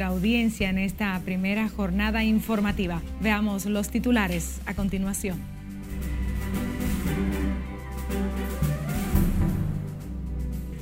[0.00, 3.02] nuestra audiencia en esta primera jornada informativa.
[3.20, 5.38] Veamos los titulares a continuación.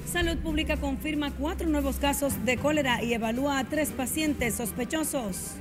[0.06, 5.56] Salud Pública confirma cuatro nuevos casos de cólera y evalúa a tres pacientes sospechosos.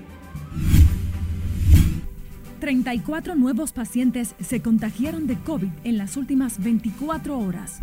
[2.59, 7.81] 34 nuevos pacientes se contagiaron de COVID en las últimas 24 horas.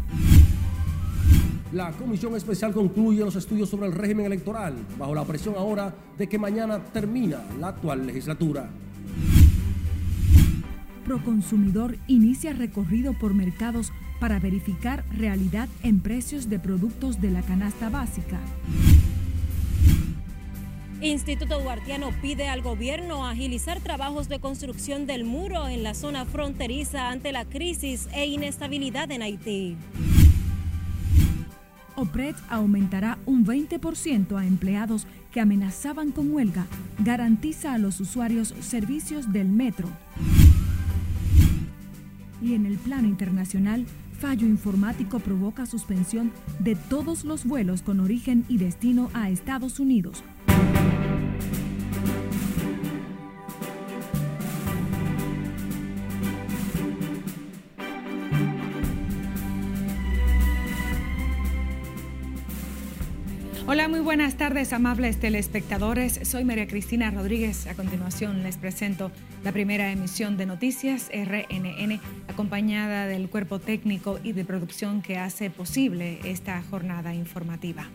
[1.75, 6.29] La Comisión Especial concluye los estudios sobre el régimen electoral, bajo la presión ahora de
[6.29, 8.71] que mañana termina la actual legislatura.
[11.05, 17.89] Proconsumidor inicia recorrido por mercados para verificar realidad en precios de productos de la canasta
[17.89, 18.39] básica.
[21.01, 27.11] Instituto Duartiano pide al gobierno agilizar trabajos de construcción del muro en la zona fronteriza
[27.11, 29.77] ante la crisis e inestabilidad en Haití.
[31.97, 36.67] OPRED aumentará un 20% a empleados que amenazaban con huelga.
[36.99, 39.89] Garantiza a los usuarios servicios del metro.
[42.43, 43.87] Y en el plano internacional,
[44.19, 50.23] fallo informático provoca suspensión de todos los vuelos con origen y destino a Estados Unidos
[63.75, 66.21] Hola, muy buenas tardes, amables telespectadores.
[66.23, 67.67] Soy María Cristina Rodríguez.
[67.67, 69.11] A continuación les presento
[69.43, 75.51] la primera emisión de Noticias RNN, acompañada del cuerpo técnico y de producción que hace
[75.51, 77.91] posible esta jornada informativa.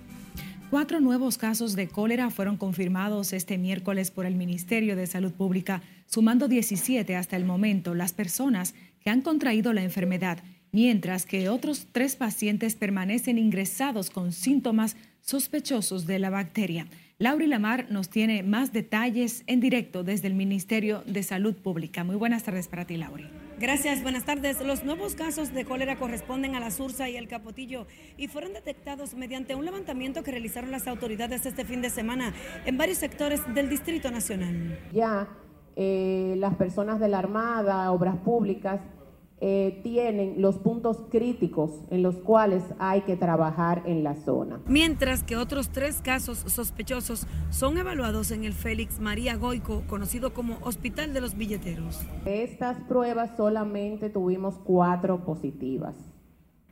[0.70, 5.82] Cuatro nuevos casos de cólera fueron confirmados este miércoles por el Ministerio de Salud Pública,
[6.08, 10.40] sumando 17 hasta el momento las personas que han contraído la enfermedad,
[10.74, 16.88] mientras que otros tres pacientes permanecen ingresados con síntomas sospechosos de la bacteria.
[17.18, 22.06] Lauri Lamar nos tiene más detalles en directo desde el Ministerio de Salud Pública.
[22.06, 23.28] Muy buenas tardes para ti, Lauri.
[23.60, 24.66] Gracias, buenas tardes.
[24.66, 29.16] Los nuevos casos de cólera corresponden a la Sursa y el Capotillo y fueron detectados
[29.16, 32.34] mediante un levantamiento que realizaron las autoridades este fin de semana
[32.66, 34.80] en varios sectores del Distrito Nacional.
[34.94, 35.28] Ya
[35.76, 38.80] eh, las personas de la Armada, obras públicas,
[39.42, 44.60] eh, tienen los puntos críticos en los cuales hay que trabajar en la zona.
[44.68, 50.58] Mientras que otros tres casos sospechosos son evaluados en el Félix María Goico, conocido como
[50.62, 52.06] Hospital de los Billeteros.
[52.26, 55.96] De estas pruebas solamente tuvimos cuatro positivas.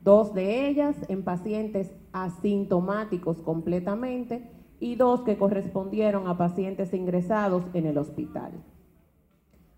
[0.01, 4.51] Dos de ellas en pacientes asintomáticos completamente
[4.81, 8.51] y dos que correspondieron a pacientes ingresados en el hospital.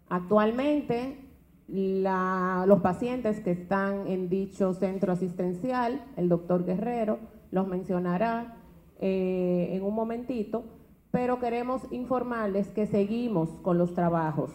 [0.10, 1.29] Actualmente
[1.72, 7.20] los pacientes que están en dicho centro asistencial, el doctor Guerrero
[7.52, 8.58] los mencionará
[9.00, 10.64] eh, en un momentito,
[11.12, 14.52] pero queremos informarles que seguimos con los trabajos,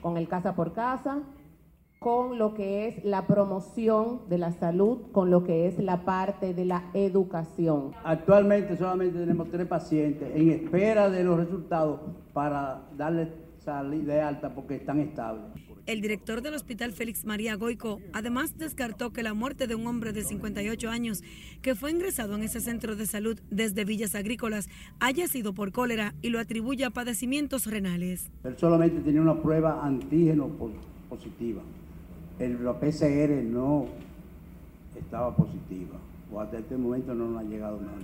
[0.00, 1.22] con el casa por casa,
[1.98, 6.54] con lo que es la promoción de la salud, con lo que es la parte
[6.54, 7.92] de la educación.
[8.04, 12.00] Actualmente solamente tenemos tres pacientes en espera de los resultados
[12.32, 15.44] para darles salida de alta porque están estables.
[15.88, 20.12] El director del Hospital Félix María Goico además descartó que la muerte de un hombre
[20.12, 21.22] de 58 años
[21.62, 24.68] que fue ingresado en ese centro de salud desde Villas Agrícolas
[25.00, 28.30] haya sido por cólera y lo atribuye a padecimientos renales.
[28.44, 30.50] Él solamente tenía una prueba antígeno
[31.08, 31.62] positiva.
[32.38, 33.86] El, la PCR no
[34.94, 35.96] estaba positiva
[36.30, 37.96] o hasta este momento no nos ha llegado nada.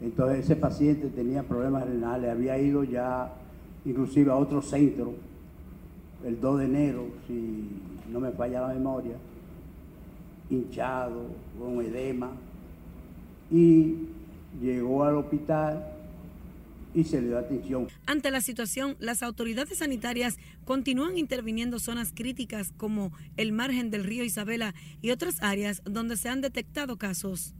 [0.00, 3.32] Entonces ese paciente tenía problemas renales, había ido ya
[3.84, 5.14] inclusive a otro centro
[6.24, 7.68] el 2 de enero, si
[8.10, 9.16] no me falla la memoria,
[10.50, 11.26] hinchado,
[11.58, 12.30] con edema,
[13.50, 13.94] y
[14.60, 15.92] llegó al hospital
[16.94, 17.88] y se le dio atención.
[18.06, 24.24] Ante la situación, las autoridades sanitarias continúan interviniendo zonas críticas como el margen del río
[24.24, 27.54] Isabela y otras áreas donde se han detectado casos.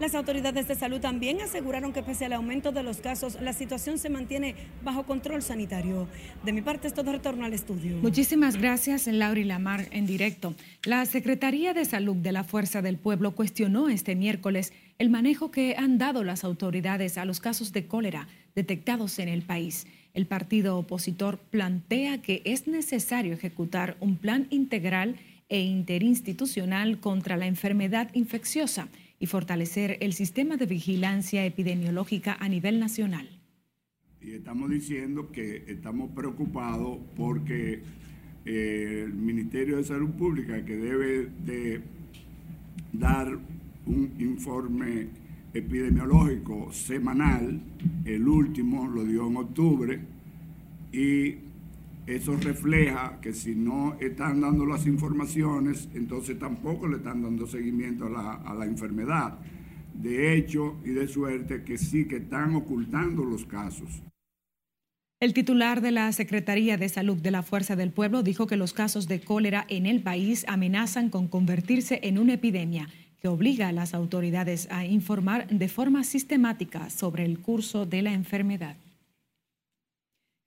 [0.00, 3.98] Las autoridades de salud también aseguraron que pese al aumento de los casos, la situación
[3.98, 4.54] se mantiene
[4.84, 6.06] bajo control sanitario.
[6.44, 7.96] De mi parte es todo retorno al estudio.
[7.96, 10.54] Muchísimas gracias, Lauri Lamar, en directo.
[10.84, 15.74] La Secretaría de Salud de la Fuerza del Pueblo cuestionó este miércoles el manejo que
[15.76, 19.88] han dado las autoridades a los casos de cólera detectados en el país.
[20.14, 25.16] El partido opositor plantea que es necesario ejecutar un plan integral
[25.48, 32.78] e interinstitucional contra la enfermedad infecciosa y fortalecer el sistema de vigilancia epidemiológica a nivel
[32.78, 33.28] nacional.
[34.20, 37.82] Y estamos diciendo que estamos preocupados porque
[38.44, 41.80] eh, el Ministerio de Salud Pública, que debe de
[42.92, 43.38] dar
[43.86, 45.08] un informe
[45.54, 47.60] epidemiológico semanal,
[48.04, 50.00] el último lo dio en octubre,
[50.92, 51.47] y
[52.08, 58.06] eso refleja que si no están dando las informaciones, entonces tampoco le están dando seguimiento
[58.06, 59.38] a la, a la enfermedad.
[59.92, 64.02] De hecho y de suerte que sí que están ocultando los casos.
[65.20, 68.72] El titular de la Secretaría de Salud de la Fuerza del Pueblo dijo que los
[68.72, 72.88] casos de cólera en el país amenazan con convertirse en una epidemia
[73.20, 78.12] que obliga a las autoridades a informar de forma sistemática sobre el curso de la
[78.12, 78.76] enfermedad.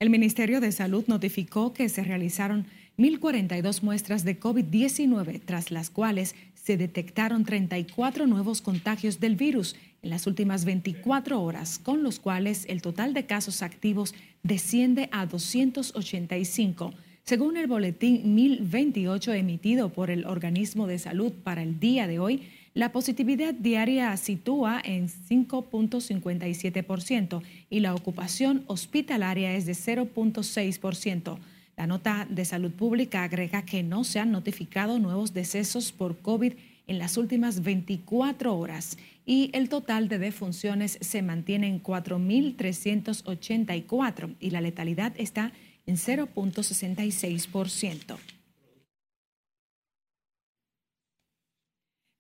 [0.02, 2.66] El Ministerio de Salud notificó que se realizaron
[2.98, 10.10] 1.042 muestras de COVID-19, tras las cuales se detectaron 34 nuevos contagios del virus en
[10.10, 16.96] las últimas 24 horas, con los cuales el total de casos activos desciende a 285.
[17.24, 22.42] Según el boletín 1028 emitido por el organismo de salud para el día de hoy,
[22.74, 31.38] la positividad diaria sitúa en 5.57% y la ocupación hospitalaria es de 0.6%.
[31.76, 36.54] La nota de salud pública agrega que no se han notificado nuevos decesos por COVID
[36.88, 44.52] en las últimas 24 horas y el total de defunciones se mantiene en 4.384 y
[44.52, 45.52] la letalidad está
[45.86, 48.41] en 0.66%.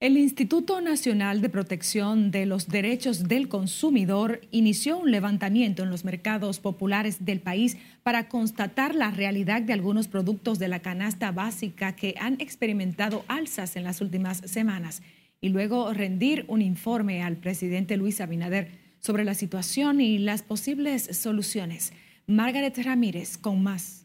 [0.01, 6.05] El Instituto Nacional de Protección de los Derechos del Consumidor inició un levantamiento en los
[6.05, 11.95] mercados populares del país para constatar la realidad de algunos productos de la canasta básica
[11.95, 15.03] que han experimentado alzas en las últimas semanas
[15.39, 18.71] y luego rendir un informe al presidente Luis Abinader
[19.01, 21.93] sobre la situación y las posibles soluciones.
[22.25, 24.00] Margaret Ramírez con más.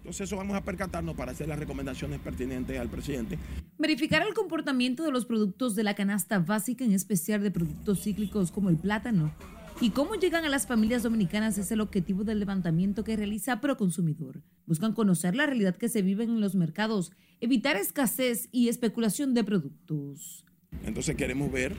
[0.00, 3.38] Entonces eso vamos a percatarnos para hacer las recomendaciones pertinentes al presidente.
[3.78, 8.50] Verificar el comportamiento de los productos de la canasta básica, en especial de productos cíclicos
[8.50, 9.34] como el plátano,
[9.82, 14.42] y cómo llegan a las familias dominicanas es el objetivo del levantamiento que realiza Proconsumidor.
[14.66, 19.44] Buscan conocer la realidad que se vive en los mercados, evitar escasez y especulación de
[19.44, 20.46] productos.
[20.84, 21.74] Entonces queremos ver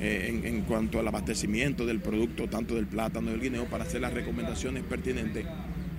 [0.00, 3.84] eh, en, en, cuanto al abastecimiento del producto, tanto del plátano y del guineo, para
[3.84, 5.46] hacer las recomendaciones pertinentes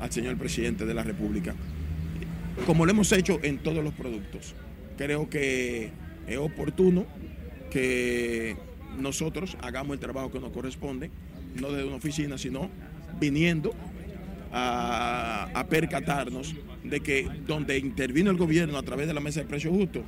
[0.02, 1.56] al señor presidente de la República,
[2.66, 4.56] como lo hemos hecho en todos los productos.
[4.98, 5.92] Creo que
[6.28, 7.06] es oportuno
[7.70, 8.58] que
[9.00, 11.12] nosotros hagamos el trabajo que nos corresponde,
[11.56, 12.70] no desde una oficina, sino
[13.20, 13.74] viniendo
[14.52, 19.74] a, percatarnos de que donde intervino el gobierno a través de la mesa de precios
[19.74, 20.04] justos,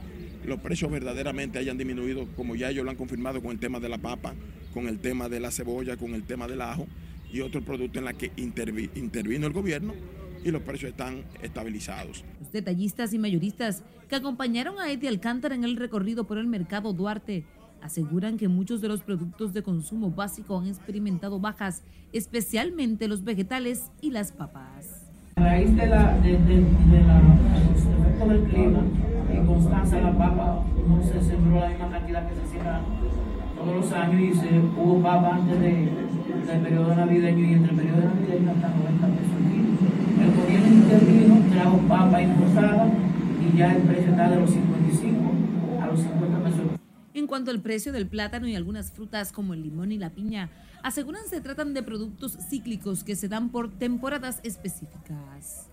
[0.45, 3.87] los precios verdaderamente hayan disminuido, como ya ellos lo han confirmado con el tema de
[3.87, 4.33] la papa,
[4.73, 6.87] con el tema de la cebolla, con el tema del ajo,
[7.33, 9.93] y otros productos en la que intervino el gobierno
[10.45, 12.23] y los precios están estabilizados.
[12.39, 16.93] Los detallistas y mayoristas que acompañaron a Eddie Alcántara en el recorrido por el mercado
[16.93, 17.43] Duarte
[17.81, 21.83] aseguran que muchos de los productos de consumo básico han experimentado bajas,
[22.13, 25.03] especialmente los vegetales y las papas.
[25.35, 27.21] A raíz de la, de, de, de la
[27.99, 28.83] efecto del clima
[29.33, 32.81] y constancia de la papa, no se sembró la misma cantidad que se hacía
[33.63, 35.89] todos los años y se hubo papa antes de
[36.45, 40.23] del periodo navideño y entre el periodo navideño hasta 90 pesos el kilo.
[40.23, 42.91] El gobierno intervino, trajo papa importada
[43.41, 46.61] y ya el precio está de los 55 a los 50 pesos.
[47.13, 50.49] En cuanto al precio del plátano y algunas frutas como el limón y la piña,
[50.81, 55.69] aseguran se tratan de productos cíclicos que se dan por temporadas específicas.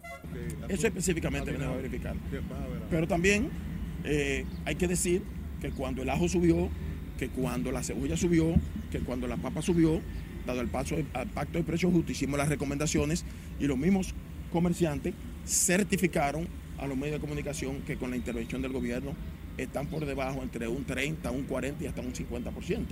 [0.68, 2.14] Eso específicamente venimos a verificar.
[2.90, 3.48] Pero también
[4.04, 5.22] eh, hay que decir
[5.60, 6.68] que cuando el ajo subió,
[7.20, 8.54] que cuando la cebolla subió,
[8.90, 10.00] que cuando la papa subió,
[10.46, 13.26] dado el paso al pacto de precios justos, hicimos las recomendaciones
[13.60, 14.14] y los mismos
[14.50, 15.12] comerciantes
[15.44, 16.48] certificaron
[16.78, 19.12] a los medios de comunicación que con la intervención del gobierno
[19.58, 22.86] están por debajo entre un 30, un 40 y hasta un 50%.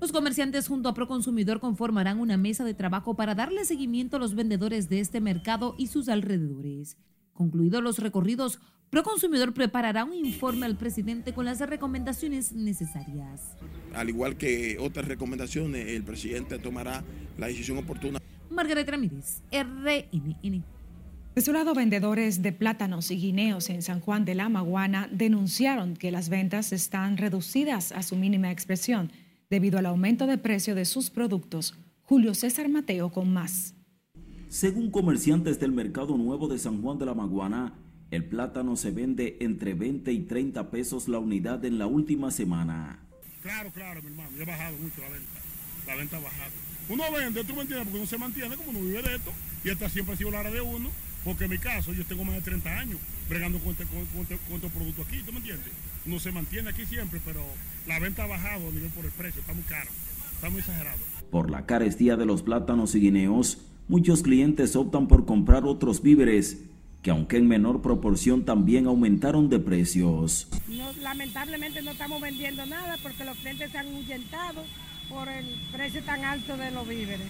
[0.00, 4.34] Los comerciantes junto a Proconsumidor conformarán una mesa de trabajo para darle seguimiento a los
[4.34, 6.96] vendedores de este mercado y sus alrededores.
[7.34, 8.58] Concluidos los recorridos,
[8.90, 13.56] Proconsumidor preparará un informe al presidente con las recomendaciones necesarias.
[13.94, 17.04] Al igual que otras recomendaciones, el presidente tomará
[17.38, 18.18] la decisión oportuna.
[18.50, 20.64] Margaret Ramírez, RNN.
[21.36, 25.94] De su lado, vendedores de plátanos y guineos en San Juan de la Maguana denunciaron
[25.94, 29.12] que las ventas están reducidas a su mínima expresión
[29.48, 31.78] debido al aumento de precio de sus productos.
[32.02, 33.76] Julio César Mateo con más.
[34.48, 37.72] Según comerciantes del Mercado Nuevo de San Juan de la Maguana,
[38.10, 42.98] el plátano se vende entre 20 y 30 pesos la unidad en la última semana.
[43.42, 45.40] Claro, claro, mi hermano, ya ha bajado mucho la venta.
[45.86, 46.52] La venta ha bajado.
[46.88, 49.32] Uno vende, tú me entiendes, porque uno se mantiene como uno vive de esto
[49.64, 50.90] y esta siempre ha sido la área de uno,
[51.24, 52.98] porque en mi caso yo tengo más de 30 años
[53.28, 55.72] bregando con, este, con, con, este, con estos productos aquí, ¿tú me entiendes?
[56.04, 57.40] Uno se mantiene aquí siempre, pero
[57.86, 59.90] la venta ha bajado a nivel por el precio, está muy caro.
[60.34, 60.98] está muy exagerado.
[61.30, 66.58] Por la carestía de los plátanos y guineos, muchos clientes optan por comprar otros víveres
[67.02, 70.48] que aunque en menor proporción también aumentaron de precios.
[71.02, 74.62] lamentablemente no estamos vendiendo nada porque los clientes se han ahuyentado
[75.08, 77.26] por el precio tan alto de los víveres.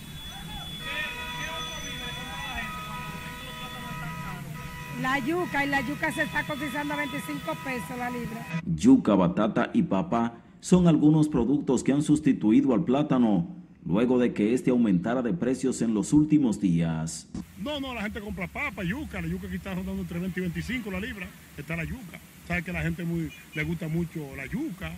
[5.00, 8.46] La yuca y la yuca se está cotizando a 25 pesos la libra.
[8.66, 14.54] Yuca, batata y papa son algunos productos que han sustituido al plátano luego de que
[14.54, 17.28] este aumentara de precios en los últimos días.
[17.58, 20.42] No, no, la gente compra papa, yuca, la yuca que está rondando entre 20 y
[20.42, 22.18] 25 la libra, está la yuca.
[22.48, 24.92] Sabe que a la gente muy, le gusta mucho la yuca,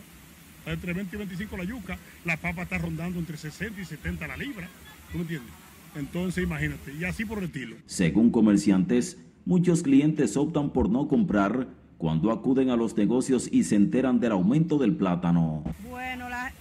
[0.67, 4.37] entre 20 y 25 la yuca, la papa está rondando entre 60 y 70 la
[4.37, 4.69] libra,
[5.11, 5.53] ¿tú me entiendes?
[5.95, 7.77] Entonces imagínate, y así por el estilo.
[7.87, 13.77] Según comerciantes, muchos clientes optan por no comprar cuando acuden a los negocios y se
[13.77, 15.63] enteran del aumento del plátano.
[15.89, 16.53] Bueno, la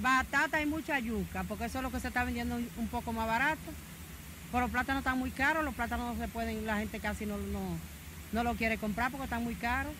[0.00, 3.26] batata y mucha yuca, porque eso es lo que se está vendiendo un poco más
[3.26, 3.60] barato.
[4.50, 7.36] Pero los plátanos están muy caros, los plátanos no se pueden, la gente casi no,
[7.36, 7.60] no,
[8.32, 9.92] no lo quiere comprar porque están muy caros.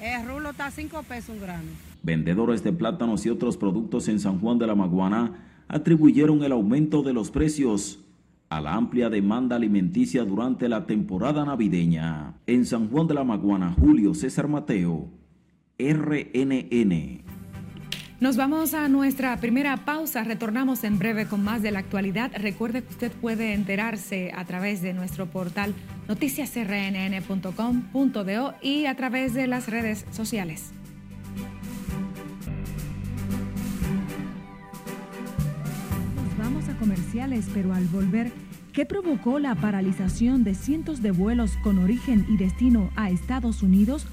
[0.00, 1.68] El rulo está a 5 pesos un grano.
[2.02, 5.32] Vendedores de plátanos y otros productos en San Juan de la Maguana
[5.68, 8.00] atribuyeron el aumento de los precios
[8.48, 12.34] a la amplia demanda alimenticia durante la temporada navideña.
[12.46, 15.08] En San Juan de la Maguana, Julio César Mateo,
[15.78, 17.35] RNN.
[18.18, 20.24] Nos vamos a nuestra primera pausa.
[20.24, 22.32] Retornamos en breve con más de la actualidad.
[22.34, 25.74] Recuerde que usted puede enterarse a través de nuestro portal
[26.08, 30.72] noticiasrnn.com.do y a través de las redes sociales.
[36.78, 38.32] comerciales, pero al volver,
[38.72, 44.06] ¿qué provocó la paralización de cientos de vuelos con origen y destino a Estados Unidos?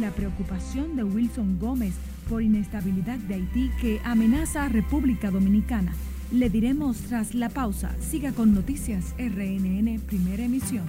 [0.00, 1.92] La preocupación de Wilson Gómez
[2.26, 5.92] por inestabilidad de Haití que amenaza a República Dominicana.
[6.32, 7.94] Le diremos tras la pausa.
[8.00, 10.86] Siga con Noticias RNN, primera emisión.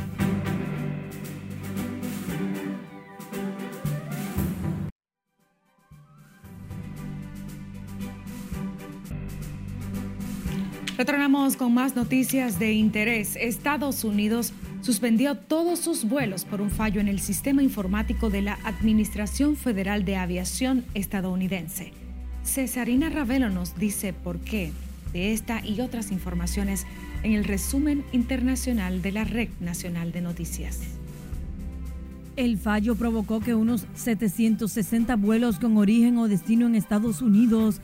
[10.98, 13.36] Retornamos con más noticias de interés.
[13.36, 18.58] Estados Unidos suspendió todos sus vuelos por un fallo en el sistema informático de la
[18.64, 21.94] Administración Federal de Aviación estadounidense.
[22.44, 24.72] Cesarina Ravelo nos dice por qué
[25.14, 26.86] de esta y otras informaciones
[27.24, 30.80] en el resumen internacional de la Red Nacional de Noticias.
[32.36, 37.82] El fallo provocó que unos 760 vuelos con origen o destino en Estados Unidos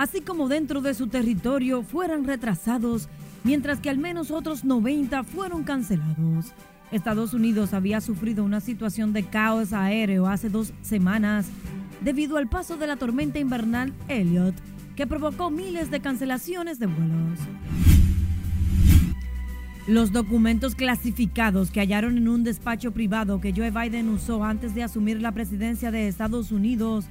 [0.00, 3.10] así como dentro de su territorio, fueran retrasados,
[3.44, 6.52] mientras que al menos otros 90 fueron cancelados.
[6.90, 11.46] Estados Unidos había sufrido una situación de caos aéreo hace dos semanas
[12.00, 14.54] debido al paso de la tormenta invernal Elliot,
[14.96, 17.38] que provocó miles de cancelaciones de vuelos.
[19.86, 24.82] Los documentos clasificados que hallaron en un despacho privado que Joe Biden usó antes de
[24.82, 27.06] asumir la presidencia de Estados Unidos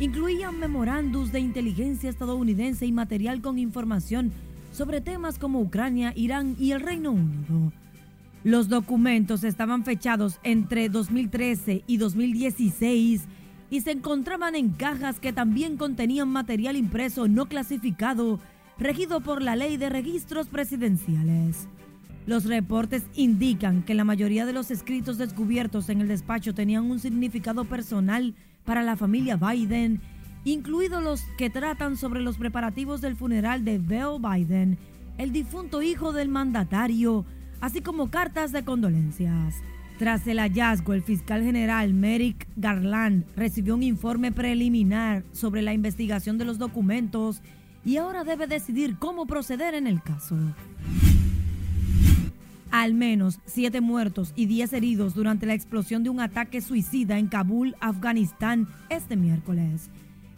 [0.00, 4.32] incluían memorandos de inteligencia estadounidense y material con información
[4.70, 7.72] sobre temas como Ucrania, Irán y el Reino Unido.
[8.42, 13.24] Los documentos estaban fechados entre 2013 y 2016
[13.70, 18.40] y se encontraban en cajas que también contenían material impreso no clasificado,
[18.78, 21.68] regido por la ley de registros presidenciales.
[22.26, 26.98] Los reportes indican que la mayoría de los escritos descubiertos en el despacho tenían un
[26.98, 28.34] significado personal
[28.64, 30.00] para la familia Biden,
[30.44, 34.78] incluidos los que tratan sobre los preparativos del funeral de Bill Biden,
[35.18, 37.24] el difunto hijo del mandatario,
[37.60, 39.56] así como cartas de condolencias.
[39.98, 46.38] Tras el hallazgo, el fiscal general Merrick Garland recibió un informe preliminar sobre la investigación
[46.38, 47.42] de los documentos
[47.84, 50.38] y ahora debe decidir cómo proceder en el caso.
[52.70, 57.26] Al menos siete muertos y diez heridos durante la explosión de un ataque suicida en
[57.26, 59.90] Kabul, Afganistán, este miércoles.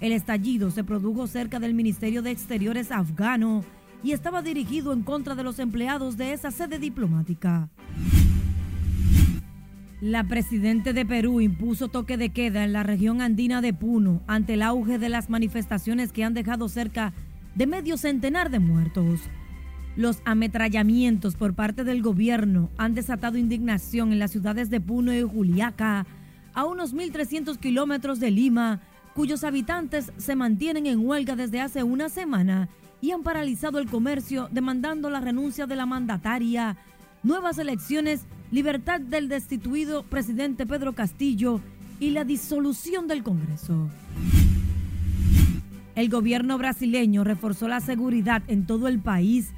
[0.02, 3.64] El estallido se produjo cerca del Ministerio de Exteriores afgano
[4.02, 7.70] y estaba dirigido en contra de los empleados de esa sede diplomática.
[10.00, 14.54] La presidenta de Perú impuso toque de queda en la región andina de Puno ante
[14.54, 17.12] el auge de las manifestaciones que han dejado cerca
[17.54, 19.20] de medio centenar de muertos.
[19.94, 25.22] Los ametrallamientos por parte del gobierno han desatado indignación en las ciudades de Puno y
[25.22, 26.06] Juliaca,
[26.54, 28.80] a unos 1.300 kilómetros de Lima,
[29.14, 32.68] cuyos habitantes se mantienen en huelga desde hace una semana
[33.00, 36.76] y han paralizado el comercio demandando la renuncia de la mandataria,
[37.22, 41.60] nuevas elecciones, libertad del destituido presidente Pedro Castillo
[42.00, 43.88] y la disolución del Congreso.
[45.94, 49.52] El gobierno brasileño reforzó la seguridad en todo el país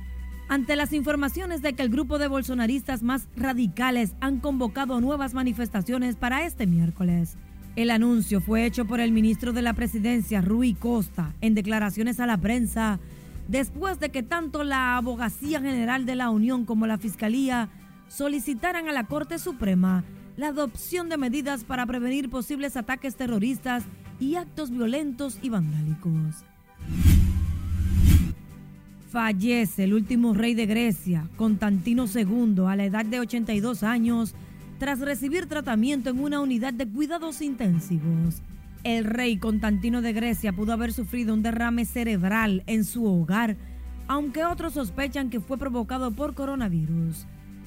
[0.49, 6.16] ante las informaciones de que el grupo de bolsonaristas más radicales han convocado nuevas manifestaciones
[6.16, 7.37] para este miércoles.
[7.76, 12.26] El anuncio fue hecho por el ministro de la Presidencia, Rui Costa, en declaraciones a
[12.26, 13.00] la prensa,
[13.49, 17.69] después de que tanto la Abogacía General de la Unión como la Fiscalía
[18.07, 20.04] solicitaran a la Corte Suprema
[20.37, 23.85] la adopción de medidas para prevenir posibles ataques terroristas
[24.21, 26.45] y actos violentos y vandálicos.
[29.11, 34.35] Fallece el último rey de Grecia, Constantino II, a la edad de 82 años,
[34.78, 38.43] tras recibir tratamiento en una unidad de cuidados intensivos.
[38.83, 43.57] El rey Constantino de Grecia pudo haber sufrido un derrame cerebral en su hogar,
[44.09, 47.26] aunque otros sospechan que fue provocado por coronavirus.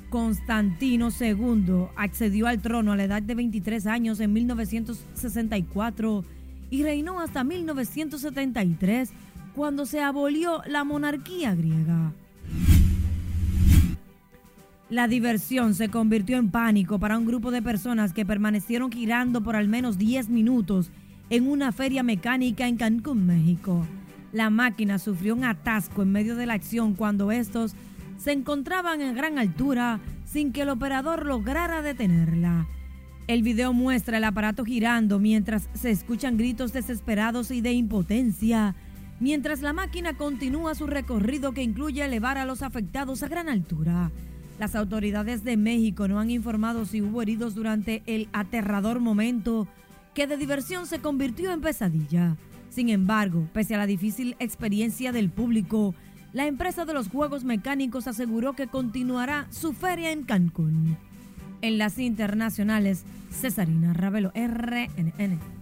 [0.09, 6.23] Constantino II accedió al trono a la edad de 23 años en 1964
[6.69, 9.11] y reinó hasta 1973,
[9.55, 12.13] cuando se abolió la monarquía griega.
[14.89, 19.57] La diversión se convirtió en pánico para un grupo de personas que permanecieron girando por
[19.57, 20.91] al menos 10 minutos
[21.29, 23.85] en una feria mecánica en Cancún, México.
[24.31, 27.75] La máquina sufrió un atasco en medio de la acción cuando estos
[28.17, 32.65] se encontraban en gran altura sin que el operador lograra detenerla.
[33.27, 38.73] El video muestra el aparato girando mientras se escuchan gritos desesperados y de impotencia,
[39.19, 44.11] mientras la máquina continúa su recorrido que incluye elevar a los afectados a gran altura.
[44.59, 49.67] Las autoridades de México no han informado si hubo heridos durante el aterrador momento
[50.15, 52.35] que de diversión se convirtió en pesadilla.
[52.69, 55.93] Sin embargo, pese a la difícil experiencia del público,
[56.33, 60.97] la empresa de los juegos mecánicos aseguró que continuará su feria en Cancún.
[61.61, 65.56] En las internacionales, Cesarina Ravelo, RNN.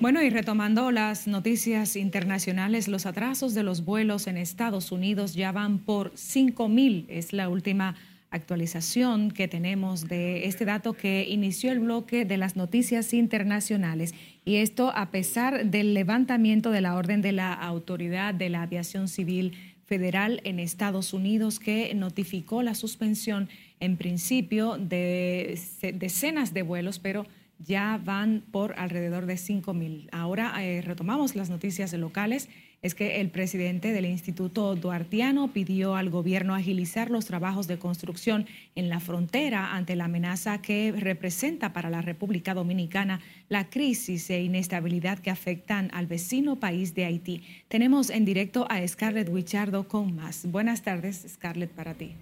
[0.00, 5.52] Bueno, y retomando las noticias internacionales, los atrasos de los vuelos en Estados Unidos ya
[5.52, 7.06] van por 5.000.
[7.08, 7.96] Es la última
[8.30, 14.14] actualización que tenemos de este dato que inició el bloque de las noticias internacionales.
[14.44, 19.08] Y esto a pesar del levantamiento de la orden de la Autoridad de la Aviación
[19.08, 19.52] Civil
[19.86, 23.48] Federal en Estados Unidos que notificó la suspensión
[23.80, 25.58] en principio de
[25.94, 27.26] decenas de vuelos, pero
[27.58, 30.08] ya van por alrededor de 5.000.
[30.12, 32.48] Ahora eh, retomamos las noticias locales
[32.82, 38.46] es que el presidente del Instituto Duartiano pidió al gobierno agilizar los trabajos de construcción
[38.74, 44.42] en la frontera ante la amenaza que representa para la República Dominicana la crisis e
[44.42, 47.42] inestabilidad que afectan al vecino país de Haití.
[47.68, 50.46] Tenemos en directo a Scarlett Wichardo con más.
[50.46, 52.12] Buenas tardes, Scarlett, para ti.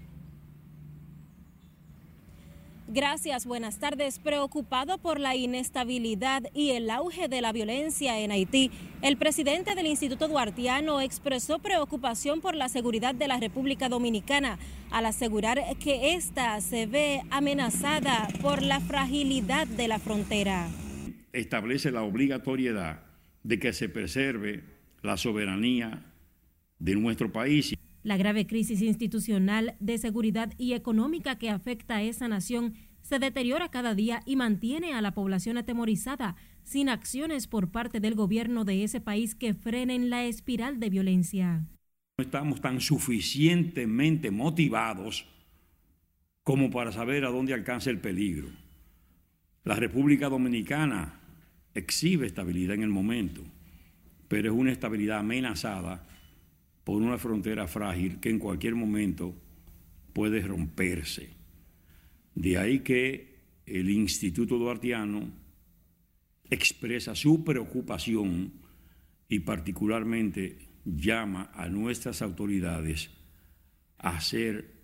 [2.95, 4.21] Gracias, buenas tardes.
[4.21, 8.71] Preocupado por la inestabilidad y el auge de la violencia en Haití,
[9.03, 14.61] el presidente del Instituto Duartiano expresó preocupación por la seguridad de la República Dominicana
[14.93, 20.69] al asegurar que ésta se ve amenazada por la fragilidad de la frontera.
[21.33, 23.01] Establece la obligatoriedad
[23.43, 24.63] de que se preserve
[25.03, 26.13] la soberanía
[26.79, 27.75] de nuestro país.
[28.05, 33.69] La grave crisis institucional de seguridad y económica que afecta a esa nación se deteriora
[33.69, 38.83] cada día y mantiene a la población atemorizada, sin acciones por parte del gobierno de
[38.83, 41.67] ese país que frenen la espiral de violencia.
[42.17, 45.27] No estamos tan suficientemente motivados
[46.45, 48.49] como para saber a dónde alcanza el peligro.
[49.65, 51.21] La República Dominicana
[51.75, 53.43] exhibe estabilidad en el momento,
[54.29, 56.07] pero es una estabilidad amenazada
[56.85, 59.35] por una frontera frágil que en cualquier momento
[60.15, 61.44] puede romperse.
[62.35, 63.35] De ahí que
[63.67, 65.31] el Instituto Duartiano
[66.51, 68.53] expresa su preocupación
[69.29, 73.11] y particularmente llama a nuestras autoridades
[73.99, 74.75] a hacer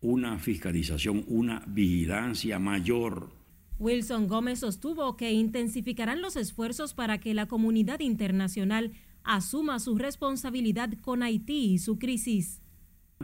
[0.00, 3.32] una fiscalización, una vigilancia mayor.
[3.78, 8.92] Wilson Gómez sostuvo que intensificarán los esfuerzos para que la comunidad internacional
[9.24, 12.60] asuma su responsabilidad con Haití y su crisis.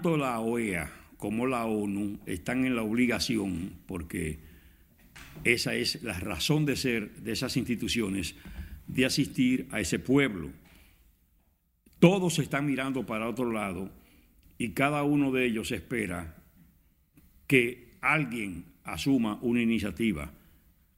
[0.02, 4.40] La OEA como la ONU están en la obligación, porque
[5.42, 8.36] esa es la razón de ser de esas instituciones,
[8.86, 10.50] de asistir a ese pueblo.
[11.98, 13.90] Todos están mirando para otro lado
[14.58, 16.36] y cada uno de ellos espera
[17.46, 20.30] que alguien asuma una iniciativa.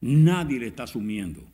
[0.00, 1.46] Nadie le está asumiendo.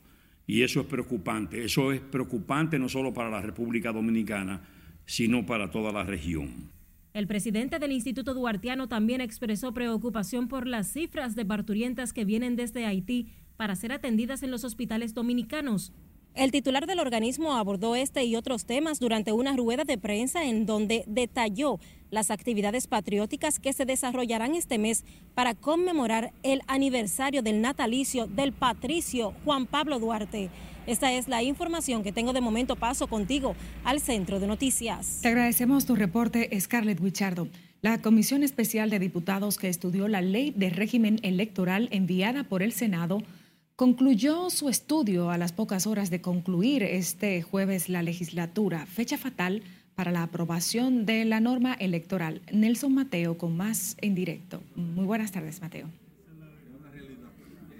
[0.47, 1.63] Y eso es preocupante.
[1.63, 4.63] Eso es preocupante no solo para la República Dominicana,
[5.05, 6.73] sino para toda la región.
[7.14, 12.57] El presidente del Instituto Duartiano también expresó preocupación por las cifras de parturientas que vienen
[12.57, 15.92] desde Haití para ser atendidas en los hospitales dominicanos.
[16.35, 20.64] El titular del organismo abordó este y otros temas durante una rueda de prensa en
[20.64, 21.79] donde detalló
[22.11, 28.55] las actividades patrióticas que se desarrollarán este mes para conmemorar el aniversario del natalicio del
[28.55, 30.48] patricio Juan Pablo Duarte.
[30.87, 32.77] Esta es la información que tengo de momento.
[32.77, 35.21] Paso contigo al centro de noticias.
[35.23, 37.49] Te agradecemos tu reporte, Scarlett Wichardo.
[37.83, 42.73] La Comisión Especial de Diputados que estudió la ley de régimen electoral enviada por el
[42.73, 43.23] Senado
[43.77, 49.62] concluyó su estudio a las pocas horas de concluir este jueves la legislatura, fecha fatal
[49.95, 52.42] para la aprobación de la norma electoral.
[52.53, 54.62] Nelson Mateo con más en directo.
[54.77, 55.88] Muy buenas tardes, Mateo.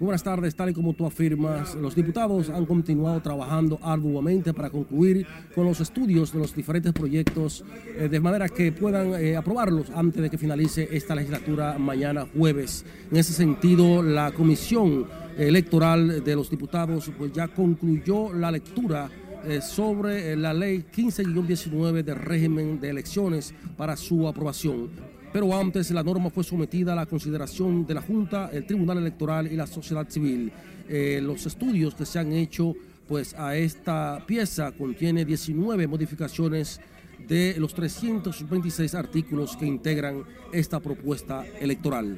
[0.03, 5.25] Buenas tardes, tal y como tú afirmas, los diputados han continuado trabajando arduamente para concluir
[5.55, 7.63] con los estudios de los diferentes proyectos
[7.95, 12.83] eh, de manera que puedan eh, aprobarlos antes de que finalice esta legislatura mañana jueves.
[13.11, 15.05] En ese sentido, la Comisión
[15.37, 19.09] Electoral de los Diputados pues ya concluyó la lectura
[19.45, 26.03] eh, sobre la ley 15-19 de régimen de elecciones para su aprobación pero antes la
[26.03, 30.07] norma fue sometida a la consideración de la Junta, el Tribunal Electoral y la sociedad
[30.07, 30.51] civil.
[30.87, 32.75] Eh, los estudios que se han hecho
[33.07, 36.79] pues, a esta pieza contiene 19 modificaciones
[37.27, 42.15] de los 326 artículos que integran esta propuesta electoral.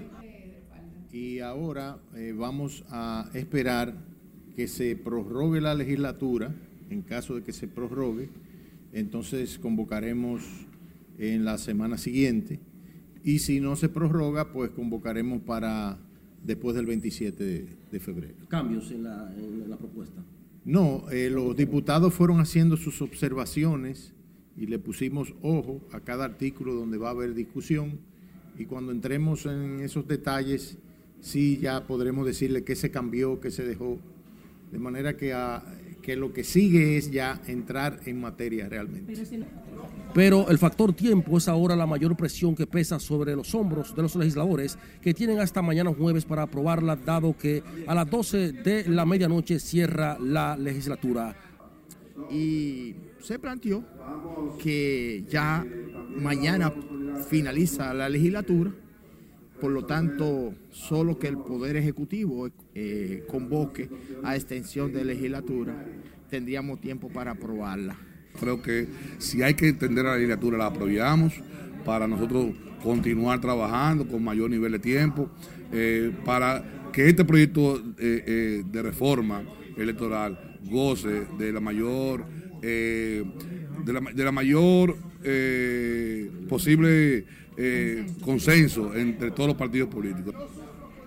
[1.13, 3.93] Y ahora eh, vamos a esperar
[4.57, 6.53] que se prorrogue la legislatura,
[6.89, 8.29] en caso de que se prorrogue,
[8.91, 10.41] entonces convocaremos
[11.17, 12.59] en la semana siguiente
[13.25, 15.97] y si no se prorroga, pues convocaremos para
[16.43, 18.35] después del 27 de, febrero.
[18.49, 20.23] ¿Cambios en la, propuesta?
[20.63, 24.13] No, eh, los diputados fueron haciendo sus observaciones
[24.55, 27.97] y le pusimos ojo a cada artículo donde va a haber discusión
[28.59, 30.77] y cuando entremos en esos detalles,
[31.19, 33.97] sí ya podremos decirle qué se cambió, qué se dejó,
[34.71, 35.33] de manera que,
[36.05, 39.11] que lo que sigue es ya entrar en materia realmente.
[40.13, 44.03] Pero el factor tiempo es ahora la mayor presión que pesa sobre los hombros de
[44.03, 48.87] los legisladores que tienen hasta mañana jueves para aprobarla, dado que a las 12 de
[48.87, 51.35] la medianoche cierra la legislatura.
[52.29, 53.83] Y se planteó
[54.59, 55.65] que ya
[56.17, 56.71] mañana
[57.27, 58.71] finaliza la legislatura,
[59.59, 63.89] por lo tanto, solo que el Poder Ejecutivo eh, convoque
[64.23, 65.73] a extensión de legislatura,
[66.29, 67.95] tendríamos tiempo para aprobarla.
[68.39, 68.87] Creo que
[69.17, 71.33] si hay que extender la legislatura, la apoyamos
[71.85, 75.29] para nosotros continuar trabajando con mayor nivel de tiempo,
[75.71, 79.43] eh, para que este proyecto eh, de reforma
[79.77, 82.25] electoral goce de la mayor,
[82.65, 84.97] de la, de la mayor
[86.49, 87.25] posible
[88.21, 90.35] consenso entre todos los partidos políticos.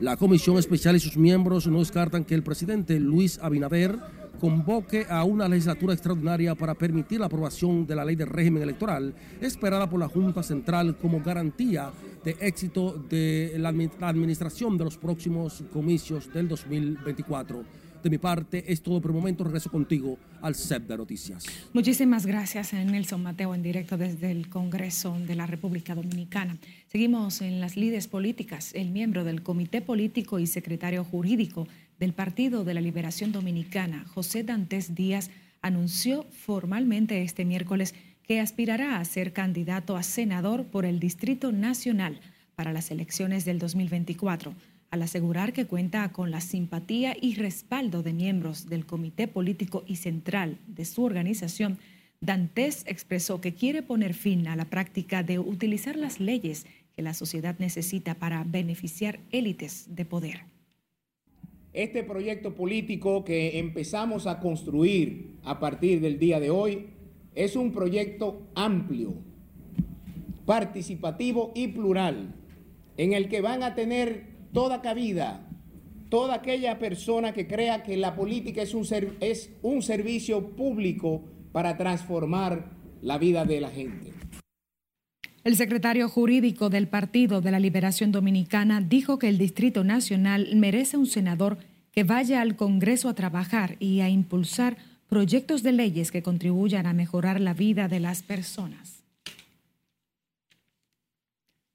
[0.01, 3.99] La comisión especial y sus miembros no descartan que el presidente Luis Abinader
[4.41, 9.15] convoque a una legislatura extraordinaria para permitir la aprobación de la ley de régimen electoral
[9.41, 11.91] esperada por la Junta Central como garantía
[12.25, 17.65] de éxito de la administración de los próximos comicios del 2024.
[18.03, 19.45] De mi parte, es todo por el momento.
[19.45, 21.45] Regreso contigo al CEP de Noticias.
[21.73, 26.59] Muchísimas gracias, Nelson Mateo, en directo desde el Congreso de la República Dominicana.
[26.87, 28.73] Seguimos en las lides políticas.
[28.75, 31.67] El miembro del Comité Político y Secretario Jurídico
[31.99, 35.31] del Partido de la Liberación Dominicana, José Dantes Díaz,
[35.63, 42.21] anunció formalmente este miércoles que aspirará a ser candidato a senador por el Distrito Nacional
[42.55, 44.55] para las elecciones del 2024,
[44.91, 49.97] al asegurar que cuenta con la simpatía y respaldo de miembros del Comité Político y
[49.97, 51.79] Central de su organización.
[52.21, 57.15] Dantes expresó que quiere poner fin a la práctica de utilizar las leyes que la
[57.15, 60.41] sociedad necesita para beneficiar élites de poder.
[61.73, 66.87] Este proyecto político que empezamos a construir a partir del día de hoy
[67.35, 69.15] es un proyecto amplio,
[70.45, 72.35] participativo y plural,
[72.97, 75.49] en el que van a tener toda cabida
[76.09, 78.75] toda aquella persona que crea que la política es
[79.63, 82.71] un, servicio público para transformar
[83.03, 84.13] la vida de la gente.
[85.45, 90.97] El secretario jurídico del Partido de la Liberación Dominicana dijo que el Distrito Nacional merece
[90.97, 91.59] un senador
[91.93, 94.77] que vaya al Congreso a trabajar y a impulsar
[95.09, 98.98] proyectos de leyes que contribuyan a mejorar la vida de las personas.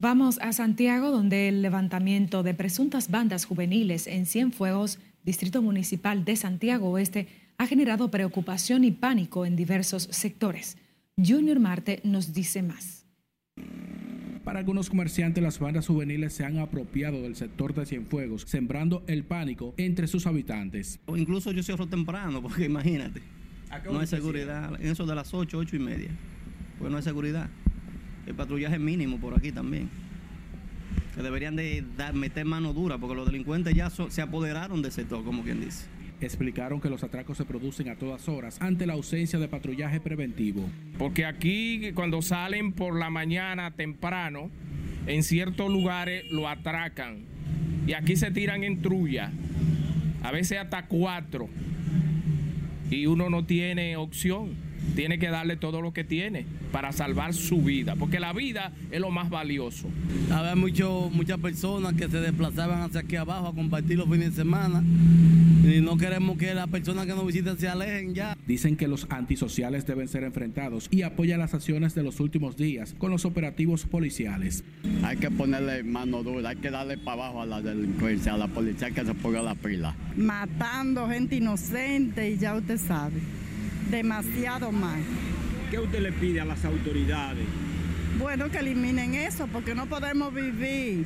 [0.04, 6.36] Vamos a Santiago, donde el levantamiento de presuntas bandas juveniles en Cienfuegos, Distrito Municipal de
[6.36, 10.78] Santiago Oeste, ha generado preocupación y pánico en diversos sectores.
[11.16, 13.06] Junior Marte nos dice más.
[14.44, 19.24] Para algunos comerciantes, las bandas juveniles se han apropiado del sector de Cienfuegos, sembrando el
[19.24, 21.00] pánico entre sus habitantes.
[21.16, 23.22] incluso yo cierro temprano, porque imagínate.
[23.86, 24.76] No hay seguridad.
[24.82, 26.10] En eso de las 8, 8 y media.
[26.78, 27.50] Pues no hay seguridad.
[28.26, 29.90] El patrullaje mínimo por aquí también.
[31.16, 31.84] Que deberían de
[32.14, 35.86] meter mano dura porque los delincuentes ya se apoderaron del sector, como quien dice.
[36.22, 40.68] Explicaron que los atracos se producen a todas horas ante la ausencia de patrullaje preventivo.
[40.98, 44.50] Porque aquí cuando salen por la mañana temprano,
[45.06, 47.26] en ciertos lugares lo atracan.
[47.86, 49.32] Y aquí se tiran en trulla,
[50.24, 51.50] a veces hasta cuatro.
[52.90, 54.52] Y uno no tiene opción
[54.96, 59.00] tiene que darle todo lo que tiene para salvar su vida, porque la vida es
[59.00, 59.90] lo más valioso.
[60.32, 64.36] Había mucho, muchas personas que se desplazaban hacia aquí abajo a compartir los fines de
[64.36, 68.38] semana y no queremos que las personas que nos visiten se alejen ya.
[68.46, 72.96] Dicen que los antisociales deben ser enfrentados y apoyan las acciones de los últimos días
[72.98, 74.64] con los operativos policiales.
[75.04, 78.48] Hay que ponerle mano dura, hay que darle para abajo a la delincuencia, a la
[78.48, 79.96] policía que se ponga la pila.
[80.18, 83.22] Matando gente inocente y ya usted sabe
[83.90, 85.02] demasiado mal.
[85.70, 87.46] ¿Qué usted le pide a las autoridades?
[88.20, 91.06] Bueno, que eliminen eso, porque no podemos vivir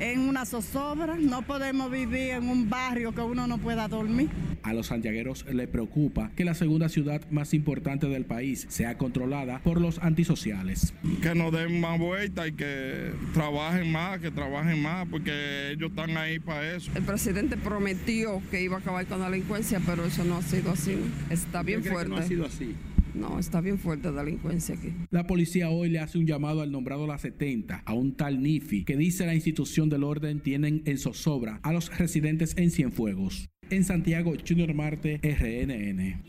[0.00, 4.30] en una zozobra, no podemos vivir en un barrio que uno no pueda dormir.
[4.62, 9.60] A los santiagueros les preocupa que la segunda ciudad más importante del país sea controlada
[9.60, 10.94] por los antisociales.
[11.22, 16.16] Que nos den más vuelta y que trabajen más, que trabajen más, porque ellos están
[16.16, 16.90] ahí para eso.
[16.94, 20.72] El presidente prometió que iba a acabar con la delincuencia, pero eso no ha sido
[20.72, 20.98] así.
[21.30, 22.10] Está bien fuerte.
[22.10, 22.74] no ha sido así?
[23.14, 24.92] No, está bien fuerte la delincuencia aquí.
[25.10, 28.84] La policía hoy le hace un llamado al nombrado La 70, a un tal NIFI,
[28.84, 33.48] que dice la institución del orden tienen en zozobra a los residentes en Cienfuegos.
[33.70, 36.22] En Santiago, Junior Marte, RNN.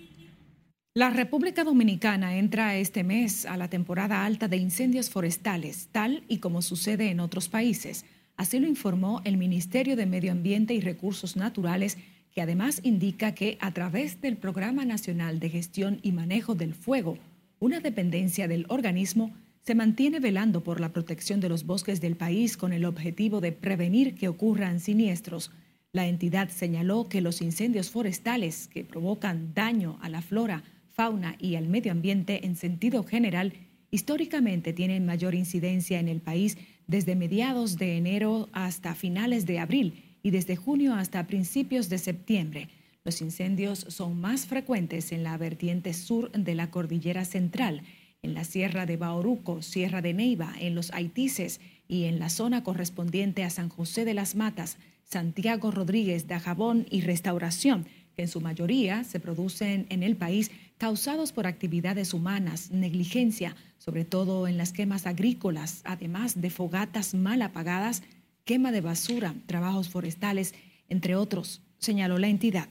[0.93, 6.39] La República Dominicana entra este mes a la temporada alta de incendios forestales, tal y
[6.39, 8.03] como sucede en otros países.
[8.35, 11.97] Así lo informó el Ministerio de Medio Ambiente y Recursos Naturales,
[12.33, 17.17] que además indica que a través del Programa Nacional de Gestión y Manejo del Fuego,
[17.59, 22.57] una dependencia del organismo, se mantiene velando por la protección de los bosques del país
[22.57, 25.51] con el objetivo de prevenir que ocurran siniestros.
[25.91, 30.63] La entidad señaló que los incendios forestales que provocan daño a la flora,
[30.93, 33.53] fauna y al medio ambiente en sentido general
[33.91, 40.10] históricamente tienen mayor incidencia en el país desde mediados de enero hasta finales de abril
[40.23, 42.69] y desde junio hasta principios de septiembre.
[43.03, 47.81] Los incendios son más frecuentes en la vertiente sur de la cordillera central,
[48.21, 52.63] en la Sierra de Bauruco, Sierra de Neiva, en los Haitises y en la zona
[52.63, 58.27] correspondiente a San José de las Matas, Santiago Rodríguez de Jabón y Restauración, que en
[58.27, 64.57] su mayoría se producen en el país causados por actividades humanas, negligencia, sobre todo en
[64.57, 68.03] las quemas agrícolas, además de fogatas mal apagadas,
[68.45, 70.53] quema de basura, trabajos forestales,
[70.89, 72.69] entre otros, señaló la entidad.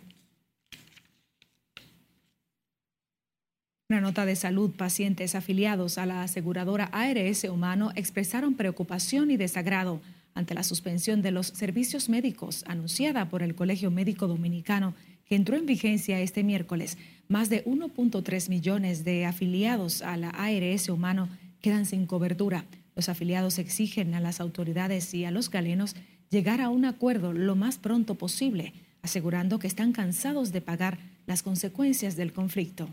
[3.91, 10.01] Una nota de salud, pacientes afiliados a la aseguradora ARS Humano expresaron preocupación y desagrado
[10.33, 15.57] ante la suspensión de los servicios médicos anunciada por el Colegio Médico Dominicano, que entró
[15.57, 16.99] en vigencia este miércoles.
[17.27, 21.29] Más de 1.3 millones de afiliados a la ARS Humano
[21.61, 22.67] quedan sin cobertura.
[22.97, 25.97] Los afiliados exigen a las autoridades y a los galenos
[26.31, 28.73] llegar a un acuerdo lo más pronto posible,
[29.03, 32.89] asegurando que están cansados de pagar las consecuencias del conflicto.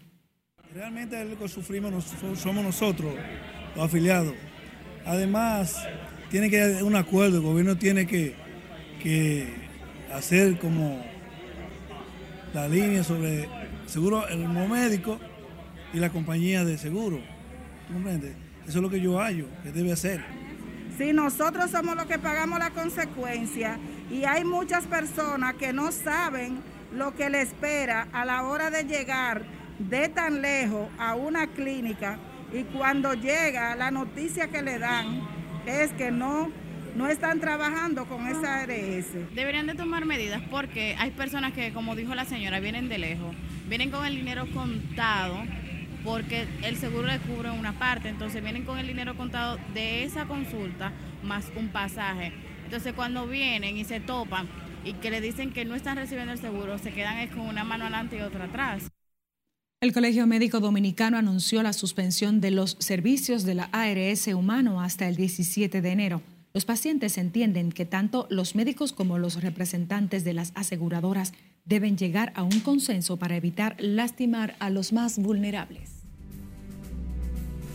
[0.74, 2.06] Realmente lo que sufrimos
[2.36, 3.14] somos nosotros,
[3.76, 4.34] los afiliados.
[5.06, 5.88] Además,
[6.30, 8.36] tiene que haber un acuerdo, el gobierno tiene que,
[10.12, 11.02] hacer como
[12.54, 13.48] la línea sobre
[13.86, 15.20] seguro el médico
[15.94, 17.22] y la compañía de seguro.
[17.92, 18.47] comprendes?
[18.68, 20.22] Eso es lo que yo hallo, que debe hacer.
[20.98, 23.78] Si nosotros somos los que pagamos la consecuencia
[24.12, 26.60] y hay muchas personas que no saben
[26.92, 29.44] lo que le espera a la hora de llegar
[29.80, 32.18] de tan lejos a una clínica
[32.52, 35.22] y cuando llega la noticia que le dan
[35.66, 36.52] es que no,
[36.96, 39.14] no están trabajando con esa ARS.
[39.34, 43.34] Deberían de tomar medidas porque hay personas que, como dijo la señora, vienen de lejos,
[43.70, 45.38] vienen con el dinero contado
[46.04, 50.26] porque el seguro le cubre una parte, entonces vienen con el dinero contado de esa
[50.26, 50.92] consulta
[51.24, 52.32] más un pasaje.
[52.66, 54.48] Entonces cuando vienen y se topan
[54.84, 57.86] y que le dicen que no están recibiendo el seguro, se quedan con una mano
[57.86, 58.90] adelante y otra atrás.
[59.80, 65.08] El Colegio Médico Dominicano anunció la suspensión de los servicios de la ARS humano hasta
[65.08, 66.22] el 17 de enero.
[66.54, 71.34] Los pacientes entienden que tanto los médicos como los representantes de las aseguradoras
[71.68, 75.98] deben llegar a un consenso para evitar lastimar a los más vulnerables.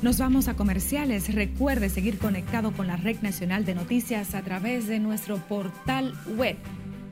[0.02, 1.32] Nos vamos a comerciales.
[1.32, 6.56] Recuerde seguir conectado con la Red Nacional de Noticias a través de nuestro portal web.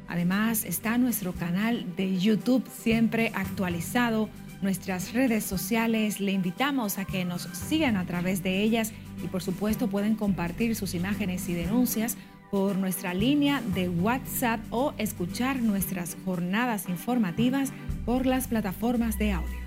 [0.08, 4.28] Además está nuestro canal de YouTube siempre actualizado
[4.60, 6.18] nuestras redes sociales.
[6.18, 10.74] Le invitamos a que nos sigan a través de ellas y por supuesto pueden compartir
[10.74, 12.16] sus imágenes y denuncias
[12.50, 17.72] por nuestra línea de WhatsApp o escuchar nuestras jornadas informativas
[18.04, 19.60] por las plataformas de audio.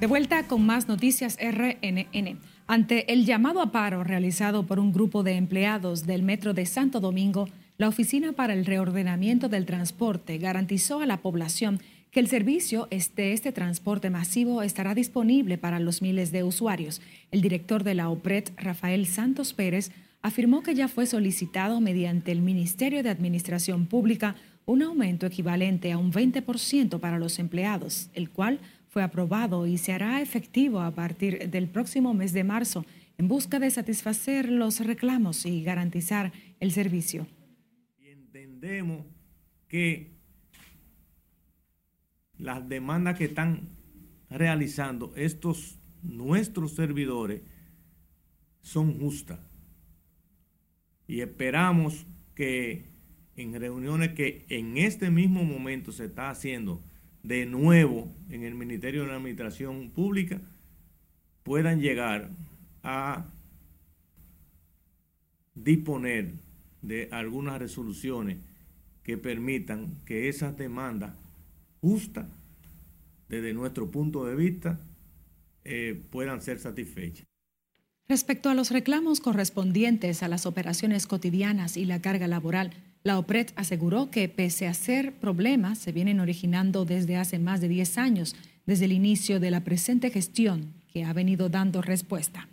[0.00, 2.38] De vuelta con más noticias RNN.
[2.68, 7.00] Ante el llamado a paro realizado por un grupo de empleados del Metro de Santo
[7.00, 7.48] Domingo,
[7.78, 13.32] la Oficina para el Reordenamiento del Transporte garantizó a la población que el servicio de
[13.32, 17.00] este transporte masivo estará disponible para los miles de usuarios.
[17.30, 22.40] El director de la OPRET, Rafael Santos Pérez, afirmó que ya fue solicitado mediante el
[22.40, 24.34] Ministerio de Administración Pública
[24.66, 29.92] un aumento equivalente a un 20% para los empleados, el cual fue aprobado y se
[29.92, 32.84] hará efectivo a partir del próximo mes de marzo
[33.18, 37.28] en busca de satisfacer los reclamos y garantizar el servicio.
[38.58, 39.06] Entendemos
[39.68, 40.10] que
[42.38, 43.68] las demandas que están
[44.30, 47.42] realizando estos nuestros servidores
[48.60, 49.38] son justas.
[51.06, 52.86] Y esperamos que
[53.36, 56.82] en reuniones que en este mismo momento se está haciendo
[57.22, 60.40] de nuevo en el Ministerio de la Administración Pública
[61.44, 62.30] puedan llegar
[62.82, 63.24] a
[65.54, 66.32] disponer
[66.82, 68.47] de algunas resoluciones
[69.08, 71.14] que permitan que esas demandas
[71.80, 72.26] justas,
[73.30, 74.78] desde nuestro punto de vista,
[75.64, 77.24] eh, puedan ser satisfechas.
[78.06, 83.46] Respecto a los reclamos correspondientes a las operaciones cotidianas y la carga laboral, la OPRED
[83.56, 88.36] aseguró que pese a ser problemas, se vienen originando desde hace más de 10 años,
[88.66, 92.46] desde el inicio de la presente gestión, que ha venido dando respuesta.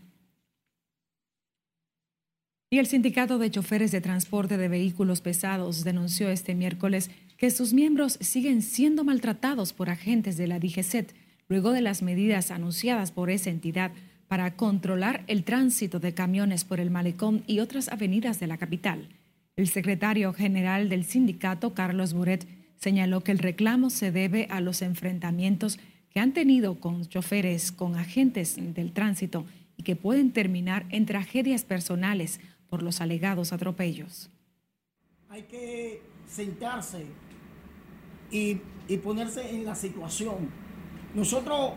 [2.76, 7.72] Y el Sindicato de Choferes de Transporte de Vehículos Pesados denunció este miércoles que sus
[7.72, 11.14] miembros siguen siendo maltratados por agentes de la DGCET
[11.48, 13.94] luego de las medidas anunciadas por esa entidad
[14.28, 19.08] para controlar el tránsito de camiones por el malecón y otras avenidas de la capital.
[19.56, 24.82] El secretario general del sindicato, Carlos Buret, señaló que el reclamo se debe a los
[24.82, 29.46] enfrentamientos que han tenido con choferes, con agentes del tránsito
[29.78, 34.30] y que pueden terminar en tragedias personales por los alegados atropellos.
[35.30, 37.06] Hay que sentarse
[38.32, 38.56] y,
[39.04, 40.50] ponerse en la situación.
[41.14, 41.74] Nosotros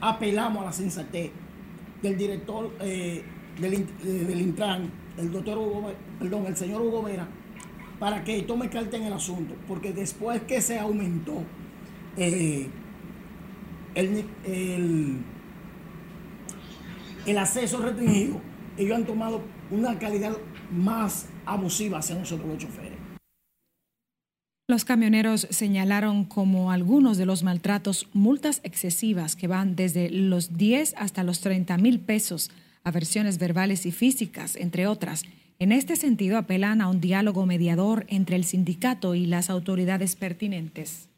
[0.00, 1.30] apelamos a la sensatez
[2.02, 3.24] del director eh,
[3.58, 7.28] del, eh, del Intran el doctor Hugo, perdón, el señor Hugo Vera,
[7.98, 11.42] para que tome carta en el asunto, porque después que se aumentó
[12.16, 12.68] eh,
[13.94, 14.24] el,
[17.26, 18.40] el, acceso restringido,
[18.76, 20.36] ellos han tomado una calidad
[20.70, 22.92] más abusiva hacia nosotros los choferes.
[24.68, 30.94] Los camioneros señalaron como algunos de los maltratos multas excesivas que van desde los 10
[30.96, 32.50] hasta los 30 mil pesos
[32.84, 35.24] aversiones verbales y físicas, entre otras.
[35.58, 41.08] En este sentido, apelan a un diálogo mediador entre el sindicato y las autoridades pertinentes.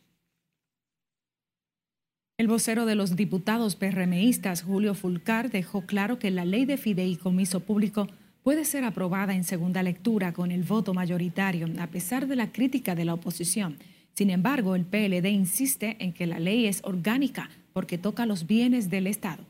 [2.37, 7.61] El vocero de los diputados PRMistas, Julio Fulcar, dejó claro que la ley de fideicomiso
[7.61, 8.09] público
[8.43, 12.97] puede ser aprobada en segunda lectura con el voto mayoritario, a pesar de la crítica
[12.97, 13.77] de la oposición.
[14.15, 18.91] Sin embargo, el PLD insiste en que la ley es orgánica porque toca los bienes
[18.91, 19.45] del Estado.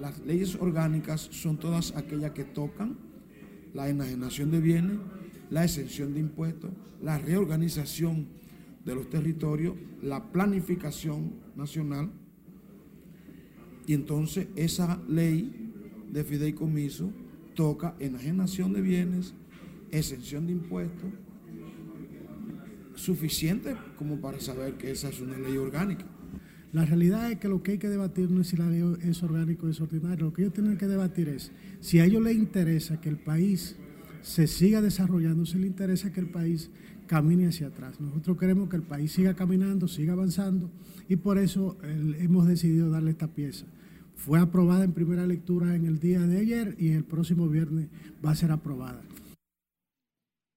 [0.00, 2.98] Las leyes orgánicas son todas aquellas que tocan
[3.72, 4.98] la enajenación de bienes,
[5.50, 8.26] la exención de impuestos, la reorganización
[8.86, 12.10] de los territorios, la planificación nacional.
[13.86, 15.72] Y entonces esa ley
[16.10, 17.10] de fideicomiso
[17.54, 19.34] toca enajenación de bienes,
[19.90, 21.10] exención de impuestos,
[22.94, 26.06] suficiente como para saber que esa es una ley orgánica.
[26.72, 29.22] La realidad es que lo que hay que debatir no es si la ley es
[29.22, 30.26] orgánico o es ordinario.
[30.26, 31.50] Lo que ellos tienen que debatir es
[31.80, 33.76] si a ellos les interesa que el país
[34.22, 36.70] se siga desarrollando, si les interesa que el país
[37.06, 38.00] camine hacia atrás.
[38.00, 40.70] Nosotros queremos que el país siga caminando, siga avanzando
[41.08, 41.76] y por eso
[42.18, 43.66] hemos decidido darle esta pieza.
[44.14, 47.88] Fue aprobada en primera lectura en el día de ayer y el próximo viernes
[48.24, 49.02] va a ser aprobada.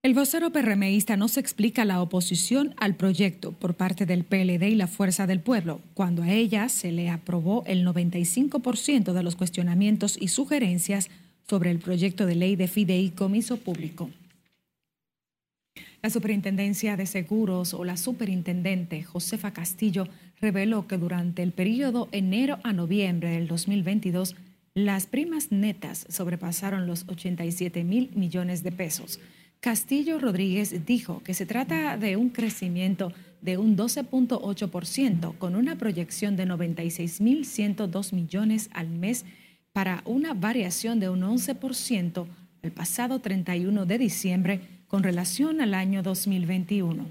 [0.01, 4.75] El vocero PRMista no se explica la oposición al proyecto por parte del PLD y
[4.75, 10.17] la Fuerza del Pueblo, cuando a ella se le aprobó el 95% de los cuestionamientos
[10.17, 11.09] y sugerencias
[11.49, 14.09] sobre el proyecto de ley de fideicomiso público.
[16.01, 20.07] La Superintendencia de Seguros o la Superintendente Josefa Castillo
[20.39, 24.37] reveló que durante el periodo enero a noviembre del 2022,
[24.73, 29.19] las primas netas sobrepasaron los 87 mil millones de pesos.
[29.59, 36.37] Castillo Rodríguez dijo que se trata de un crecimiento de un 12.8% con una proyección
[36.37, 39.25] de 96.102 millones al mes
[39.73, 42.25] para una variación de un 11%
[42.61, 47.05] el pasado 31 de diciembre con relación al año 2021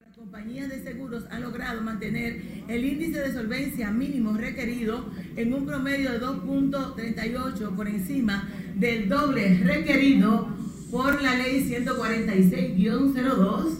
[0.00, 5.66] Las compañías de seguros han logrado mantener el índice de solvencia mínimo requerido en un
[5.66, 10.46] promedio de 2.38 por encima del doble requerido
[10.92, 13.78] por la ley 146-02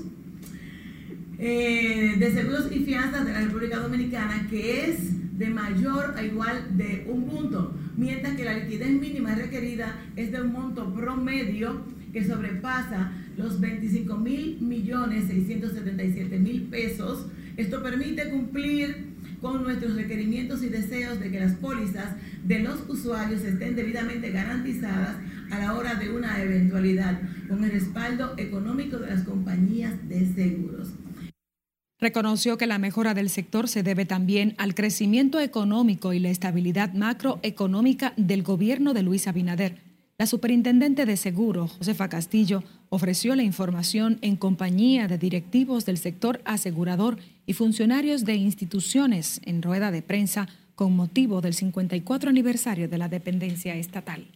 [1.38, 6.76] eh, de seguros y fianzas de la República Dominicana, que es de mayor a igual
[6.76, 12.24] de un punto, mientras que la liquidez mínima requerida es de un monto promedio que
[12.24, 17.26] sobrepasa los 25 mil millones 677 mil pesos.
[17.56, 23.42] Esto permite cumplir con nuestros requerimientos y deseos de que las pólizas de los usuarios
[23.42, 25.16] estén debidamente garantizadas
[25.50, 30.90] a la hora de una eventualidad, con el respaldo económico de las compañías de seguros.
[32.00, 36.94] Reconoció que la mejora del sector se debe también al crecimiento económico y la estabilidad
[36.94, 39.91] macroeconómica del gobierno de Luis Abinader.
[40.22, 46.40] La superintendente de Seguro, Josefa Castillo, ofreció la información en compañía de directivos del sector
[46.44, 50.46] asegurador y funcionarios de instituciones en rueda de prensa
[50.76, 54.28] con motivo del 54 aniversario de la dependencia estatal.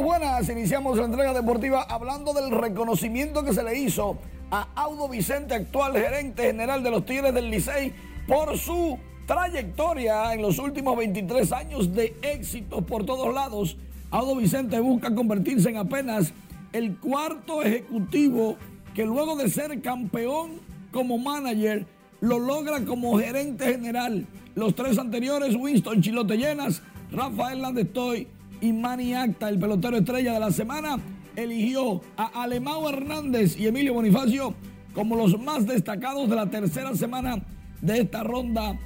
[0.00, 4.16] Buenas, iniciamos la entrega deportiva hablando del reconocimiento que se le hizo
[4.50, 7.92] a Audo Vicente, actual gerente general de los Tigres del Licey,
[8.26, 13.76] por su trayectoria en los últimos 23 años de éxito por todos lados.
[14.10, 16.32] Audo Vicente busca convertirse en apenas
[16.72, 18.56] el cuarto ejecutivo
[18.94, 20.52] que luego de ser campeón
[20.90, 21.86] como manager
[22.20, 24.26] lo logra como gerente general.
[24.54, 28.26] Los tres anteriores, Winston Chilote Llenas, Rafael Landestoy
[28.62, 30.96] y Manny Acta, el pelotero estrella de la semana,
[31.34, 34.54] eligió a Alemão Hernández y Emilio Bonifacio
[34.94, 37.42] como los más destacados de la tercera semana
[37.80, 38.78] de esta ronda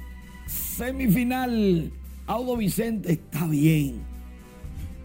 [0.47, 1.91] semifinal.
[2.25, 4.01] Audo Vicente está bien,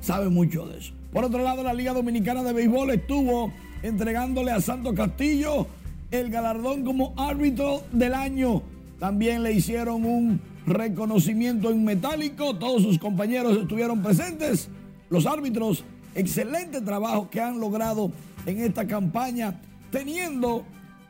[0.00, 0.94] sabe mucho de eso.
[1.12, 3.52] Por otro lado, la Liga Dominicana de Béisbol estuvo
[3.82, 5.66] entregándole a Santo Castillo
[6.10, 8.62] el galardón como árbitro del año.
[8.98, 12.56] También le hicieron un reconocimiento en metálico.
[12.56, 14.68] Todos sus compañeros estuvieron presentes.
[15.10, 15.84] Los árbitros,
[16.14, 18.12] excelente trabajo que han logrado
[18.46, 19.60] en esta campaña,
[19.90, 20.64] teniendo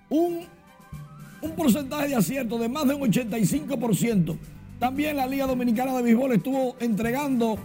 [0.09, 0.40] un,
[1.40, 4.36] un porcentaje de acierto de más de un 85%.
[4.78, 7.59] También la Liga Dominicana de Béisbol estuvo entregando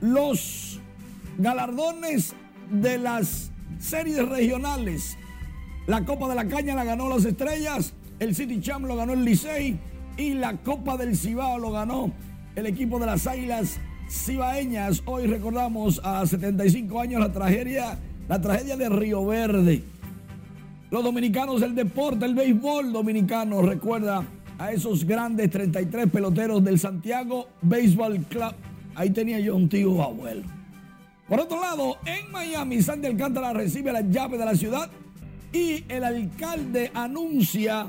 [0.00, 0.80] los
[1.38, 2.34] galardones
[2.70, 5.16] de las series regionales.
[5.86, 9.24] La Copa de la Caña la ganó las Estrellas, el City Champ lo ganó el
[9.24, 9.78] Licey
[10.16, 12.12] y la Copa del Cibao lo ganó
[12.54, 15.02] el equipo de las Águilas Cibaeñas.
[15.06, 17.98] Hoy recordamos a 75 años la tragedia,
[18.28, 19.82] la tragedia de Río Verde.
[20.90, 24.24] Los dominicanos del deporte, el béisbol dominicano, recuerda
[24.58, 28.54] a esos grandes 33 peloteros del Santiago Baseball Club.
[28.94, 30.42] Ahí tenía yo un tío abuelo.
[31.26, 34.90] Por otro lado, en Miami, Sandy Alcántara recibe la llave de la ciudad
[35.52, 37.86] y el alcalde anuncia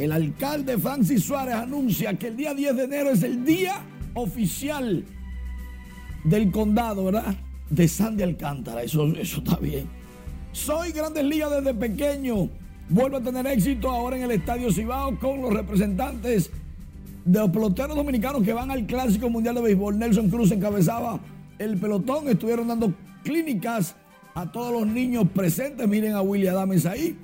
[0.00, 3.82] el alcalde Francis Suárez anuncia que el día 10 de enero es el día
[4.14, 5.04] oficial
[6.24, 7.34] del condado, ¿verdad?
[7.68, 8.82] De Sandy Alcántara.
[8.82, 9.86] Eso, eso está bien.
[10.52, 12.48] Soy Grandes Ligas desde pequeño.
[12.88, 16.50] Vuelvo a tener éxito ahora en el Estadio Cibao con los representantes
[17.24, 19.98] de los peloteros dominicanos que van al Clásico Mundial de Béisbol.
[19.98, 21.20] Nelson Cruz encabezaba
[21.58, 22.28] el pelotón.
[22.28, 22.92] Estuvieron dando
[23.22, 23.94] clínicas
[24.34, 25.86] a todos los niños presentes.
[25.86, 27.16] Miren a William Adames ahí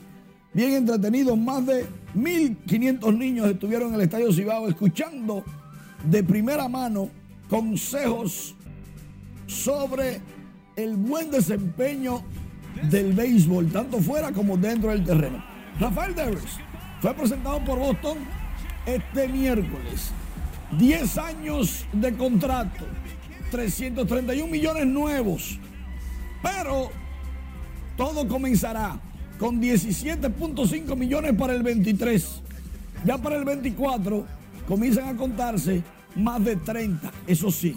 [0.56, 1.36] bien entretenidos.
[1.36, 1.84] Más de
[2.14, 5.44] 1.500 niños estuvieron en el Estadio Cibao escuchando
[6.02, 7.10] de primera mano
[7.48, 8.54] consejos
[9.46, 10.20] sobre
[10.74, 12.22] el buen desempeño
[12.90, 15.44] del béisbol, tanto fuera como dentro del terreno.
[15.78, 16.58] Rafael Devers
[17.00, 18.18] fue presentado por Boston
[18.86, 20.10] este miércoles.
[20.78, 22.86] 10 años de contrato,
[23.50, 25.58] 331 millones nuevos.
[26.42, 26.90] Pero
[27.96, 28.98] todo comenzará
[29.38, 32.42] con 17.5 millones para el 23.
[33.04, 34.26] Ya para el 24
[34.66, 35.82] comienzan a contarse
[36.16, 37.76] más de 30, eso sí.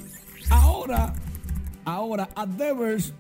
[0.50, 1.14] Ahora,
[1.86, 3.14] ahora, a Devers,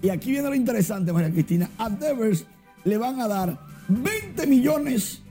[0.00, 2.46] y aquí viene lo interesante, María Cristina, a Devers
[2.84, 3.58] le van a dar
[3.88, 5.22] 20 millones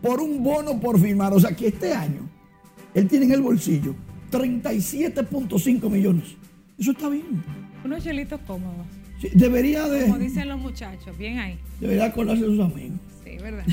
[0.00, 1.32] por un bono por firmar.
[1.32, 2.28] O sea que este año
[2.94, 3.94] él tiene en el bolsillo
[4.30, 6.36] 37.5 millones.
[6.78, 7.42] Eso está bien.
[7.84, 8.86] Unos chelitos cómodos.
[9.32, 10.02] Debería de.
[10.02, 11.58] Como dicen los muchachos, bien ahí.
[11.80, 12.98] Debería acordarse de sus amigos.
[13.24, 13.64] Sí, ¿verdad?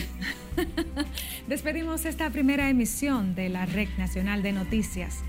[1.48, 5.20] Despedimos esta primera emisión de la Red Nacional de Noticias.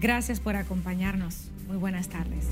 [0.00, 1.48] Gracias por acompañarnos.
[1.68, 2.46] Muy buenas tardes.